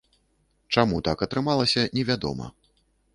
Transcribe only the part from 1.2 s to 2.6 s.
атрымалася, невядома.